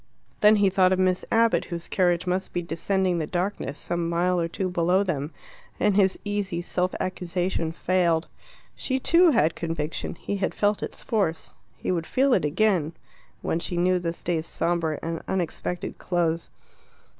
Then 0.39 0.55
he 0.55 0.71
thought 0.71 0.91
of 0.91 0.97
Miss 0.97 1.23
Abbott, 1.31 1.65
whose 1.65 1.87
carriage 1.87 2.25
must 2.25 2.53
be 2.53 2.63
descending 2.63 3.19
the 3.19 3.27
darkness 3.27 3.77
some 3.77 4.09
mile 4.09 4.41
or 4.41 4.47
two 4.47 4.67
below 4.67 5.03
them, 5.03 5.31
and 5.79 5.95
his 5.95 6.17
easy 6.25 6.59
self 6.59 6.95
accusation 6.99 7.71
failed. 7.71 8.27
She, 8.75 8.99
too, 8.99 9.29
had 9.29 9.53
conviction; 9.53 10.15
he 10.15 10.37
had 10.37 10.55
felt 10.55 10.81
its 10.81 11.03
force; 11.03 11.53
he 11.77 11.91
would 11.91 12.07
feel 12.07 12.33
it 12.33 12.45
again 12.45 12.93
when 13.43 13.59
she 13.59 13.77
knew 13.77 13.99
this 13.99 14.23
day's 14.23 14.47
sombre 14.47 14.97
and 15.03 15.21
unexpected 15.27 15.99
close. 15.99 16.49